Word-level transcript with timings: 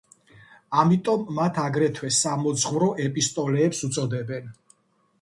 ამიტომ 0.83 1.27
მათ 1.41 1.59
აგრეთვე, 1.65 2.11
„სამოძღვრო 2.21 2.91
ეპისტოლეებს“ 3.07 3.87
უწოდებენ. 3.91 4.55